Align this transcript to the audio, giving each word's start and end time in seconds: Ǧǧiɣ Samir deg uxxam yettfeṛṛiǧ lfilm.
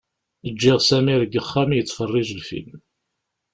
Ǧǧiɣ 0.51 0.77
Samir 0.87 1.19
deg 1.23 1.33
uxxam 1.41 1.69
yettfeṛṛiǧ 1.73 2.29
lfilm. 2.41 2.77